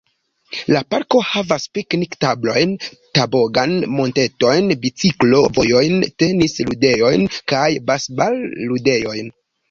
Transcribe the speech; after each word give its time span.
La 0.75 0.79
parko 0.93 1.19
havas 1.31 1.65
piknik-tablojn, 1.77 2.71
tobogan-montetojn, 3.17 4.71
biciklo-vojojn, 4.85 6.01
tenis-ludejojn, 6.23 7.27
kaj 7.53 7.67
basbal-ludejojn. 7.91 9.31